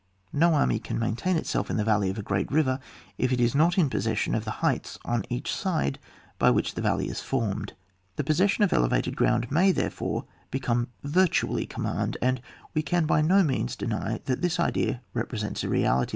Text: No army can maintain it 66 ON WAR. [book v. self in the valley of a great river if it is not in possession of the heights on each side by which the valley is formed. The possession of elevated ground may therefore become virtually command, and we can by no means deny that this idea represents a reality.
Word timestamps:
No 0.33 0.55
army 0.55 0.79
can 0.79 0.97
maintain 0.97 1.35
it 1.37 1.45
66 1.45 1.55
ON 1.55 1.59
WAR. 1.59 1.63
[book 1.63 1.67
v. 1.67 1.69
self 1.69 1.69
in 1.69 1.77
the 1.77 1.83
valley 1.83 2.09
of 2.09 2.17
a 2.17 2.23
great 2.23 2.51
river 2.51 2.79
if 3.19 3.31
it 3.31 3.39
is 3.39 3.53
not 3.53 3.77
in 3.77 3.87
possession 3.87 4.33
of 4.33 4.45
the 4.45 4.49
heights 4.65 4.97
on 5.05 5.21
each 5.29 5.53
side 5.53 5.99
by 6.39 6.49
which 6.49 6.73
the 6.73 6.81
valley 6.81 7.07
is 7.07 7.21
formed. 7.21 7.73
The 8.15 8.23
possession 8.23 8.63
of 8.63 8.73
elevated 8.73 9.15
ground 9.15 9.51
may 9.51 9.71
therefore 9.71 10.25
become 10.49 10.87
virtually 11.03 11.67
command, 11.67 12.17
and 12.19 12.41
we 12.73 12.81
can 12.81 13.05
by 13.05 13.21
no 13.21 13.43
means 13.43 13.75
deny 13.75 14.19
that 14.25 14.41
this 14.41 14.59
idea 14.59 15.03
represents 15.13 15.63
a 15.63 15.69
reality. 15.69 16.09